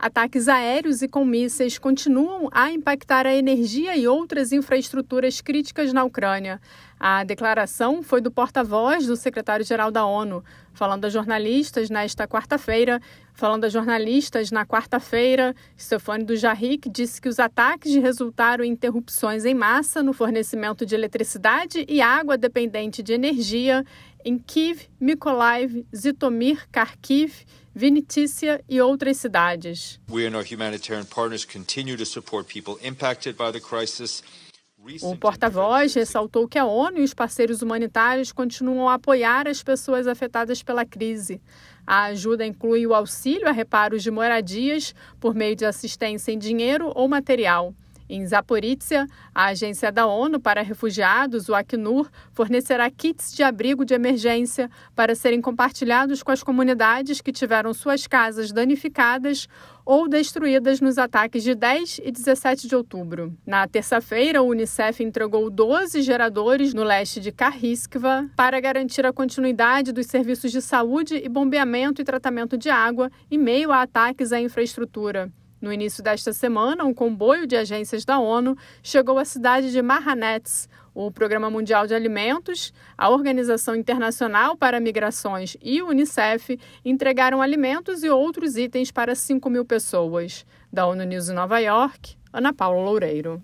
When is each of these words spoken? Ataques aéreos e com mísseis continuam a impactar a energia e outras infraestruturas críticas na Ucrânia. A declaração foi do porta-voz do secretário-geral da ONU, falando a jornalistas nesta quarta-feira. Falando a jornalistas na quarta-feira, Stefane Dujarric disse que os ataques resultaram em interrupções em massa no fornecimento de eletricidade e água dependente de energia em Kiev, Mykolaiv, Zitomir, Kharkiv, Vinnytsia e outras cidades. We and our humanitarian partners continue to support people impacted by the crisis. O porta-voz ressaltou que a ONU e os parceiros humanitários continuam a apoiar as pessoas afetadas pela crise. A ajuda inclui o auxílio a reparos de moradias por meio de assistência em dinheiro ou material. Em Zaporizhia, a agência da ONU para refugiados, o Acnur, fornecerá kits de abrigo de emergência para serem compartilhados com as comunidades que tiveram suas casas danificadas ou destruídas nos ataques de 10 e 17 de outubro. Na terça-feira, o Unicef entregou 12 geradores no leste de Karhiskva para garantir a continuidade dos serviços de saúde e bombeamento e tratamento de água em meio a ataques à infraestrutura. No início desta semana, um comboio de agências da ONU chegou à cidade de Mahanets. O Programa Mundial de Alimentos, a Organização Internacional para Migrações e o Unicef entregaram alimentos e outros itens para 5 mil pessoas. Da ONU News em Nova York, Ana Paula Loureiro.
Ataques 0.00 0.48
aéreos 0.48 1.02
e 1.02 1.08
com 1.08 1.26
mísseis 1.26 1.76
continuam 1.76 2.48
a 2.52 2.72
impactar 2.72 3.26
a 3.26 3.34
energia 3.34 3.94
e 3.94 4.08
outras 4.08 4.50
infraestruturas 4.50 5.42
críticas 5.42 5.92
na 5.92 6.02
Ucrânia. 6.02 6.58
A 6.98 7.22
declaração 7.22 8.02
foi 8.02 8.22
do 8.22 8.30
porta-voz 8.30 9.06
do 9.06 9.14
secretário-geral 9.14 9.90
da 9.90 10.06
ONU, 10.06 10.42
falando 10.72 11.04
a 11.04 11.08
jornalistas 11.08 11.90
nesta 11.90 12.26
quarta-feira. 12.26 13.00
Falando 13.32 13.64
a 13.64 13.68
jornalistas 13.68 14.50
na 14.50 14.66
quarta-feira, 14.66 15.54
Stefane 15.78 16.24
Dujarric 16.24 16.88
disse 16.90 17.20
que 17.20 17.28
os 17.28 17.38
ataques 17.38 17.94
resultaram 17.96 18.62
em 18.62 18.72
interrupções 18.72 19.44
em 19.44 19.54
massa 19.54 20.02
no 20.02 20.12
fornecimento 20.12 20.84
de 20.84 20.94
eletricidade 20.94 21.84
e 21.88 22.00
água 22.00 22.36
dependente 22.36 23.02
de 23.02 23.12
energia 23.12 23.84
em 24.24 24.38
Kiev, 24.38 24.88
Mykolaiv, 25.00 25.86
Zitomir, 25.94 26.68
Kharkiv, 26.70 27.46
Vinnytsia 27.74 28.62
e 28.68 28.80
outras 28.80 29.16
cidades. 29.16 29.98
We 30.10 30.26
and 30.26 30.36
our 30.36 30.44
humanitarian 30.44 31.06
partners 31.06 31.44
continue 31.44 31.96
to 31.96 32.04
support 32.04 32.46
people 32.46 32.76
impacted 32.82 33.36
by 33.36 33.52
the 33.52 33.60
crisis. 33.60 34.22
O 35.02 35.16
porta-voz 35.16 35.94
ressaltou 35.94 36.48
que 36.48 36.58
a 36.58 36.64
ONU 36.64 36.98
e 36.98 37.02
os 37.02 37.12
parceiros 37.12 37.60
humanitários 37.60 38.32
continuam 38.32 38.88
a 38.88 38.94
apoiar 38.94 39.46
as 39.46 39.62
pessoas 39.62 40.06
afetadas 40.06 40.62
pela 40.62 40.86
crise. 40.86 41.40
A 41.86 42.04
ajuda 42.04 42.46
inclui 42.46 42.86
o 42.86 42.94
auxílio 42.94 43.46
a 43.46 43.52
reparos 43.52 44.02
de 44.02 44.10
moradias 44.10 44.94
por 45.20 45.34
meio 45.34 45.54
de 45.54 45.66
assistência 45.66 46.32
em 46.32 46.38
dinheiro 46.38 46.90
ou 46.94 47.06
material. 47.08 47.74
Em 48.10 48.26
Zaporizhia, 48.26 49.06
a 49.32 49.46
agência 49.46 49.92
da 49.92 50.04
ONU 50.04 50.40
para 50.40 50.62
refugiados, 50.62 51.48
o 51.48 51.54
Acnur, 51.54 52.10
fornecerá 52.32 52.90
kits 52.90 53.32
de 53.32 53.44
abrigo 53.44 53.84
de 53.84 53.94
emergência 53.94 54.68
para 54.96 55.14
serem 55.14 55.40
compartilhados 55.40 56.20
com 56.20 56.32
as 56.32 56.42
comunidades 56.42 57.20
que 57.20 57.30
tiveram 57.30 57.72
suas 57.72 58.08
casas 58.08 58.50
danificadas 58.50 59.46
ou 59.86 60.08
destruídas 60.08 60.80
nos 60.80 60.98
ataques 60.98 61.44
de 61.44 61.54
10 61.54 62.00
e 62.02 62.10
17 62.10 62.66
de 62.66 62.74
outubro. 62.74 63.32
Na 63.46 63.68
terça-feira, 63.68 64.42
o 64.42 64.48
Unicef 64.48 65.04
entregou 65.04 65.48
12 65.48 66.02
geradores 66.02 66.74
no 66.74 66.82
leste 66.82 67.20
de 67.20 67.30
Karhiskva 67.30 68.28
para 68.34 68.58
garantir 68.58 69.06
a 69.06 69.12
continuidade 69.12 69.92
dos 69.92 70.06
serviços 70.06 70.50
de 70.50 70.60
saúde 70.60 71.14
e 71.14 71.28
bombeamento 71.28 72.02
e 72.02 72.04
tratamento 72.04 72.58
de 72.58 72.70
água 72.70 73.08
em 73.30 73.38
meio 73.38 73.70
a 73.70 73.82
ataques 73.82 74.32
à 74.32 74.40
infraestrutura. 74.40 75.30
No 75.60 75.70
início 75.70 76.02
desta 76.02 76.32
semana, 76.32 76.84
um 76.84 76.94
comboio 76.94 77.46
de 77.46 77.54
agências 77.54 78.02
da 78.02 78.18
ONU 78.18 78.56
chegou 78.82 79.18
à 79.18 79.26
cidade 79.26 79.70
de 79.70 79.82
Mahanets. 79.82 80.68
O 80.94 81.10
Programa 81.10 81.50
Mundial 81.50 81.86
de 81.86 81.94
Alimentos, 81.94 82.72
a 82.96 83.10
Organização 83.10 83.76
Internacional 83.76 84.56
para 84.56 84.80
Migrações 84.80 85.56
e 85.62 85.82
o 85.82 85.88
Unicef 85.88 86.58
entregaram 86.84 87.42
alimentos 87.42 88.02
e 88.02 88.08
outros 88.08 88.56
itens 88.56 88.90
para 88.90 89.14
5 89.14 89.50
mil 89.50 89.64
pessoas. 89.64 90.46
Da 90.72 90.86
ONU 90.86 91.04
News 91.04 91.28
em 91.28 91.34
Nova 91.34 91.58
York, 91.58 92.16
Ana 92.32 92.52
Paula 92.52 92.82
Loureiro. 92.82 93.42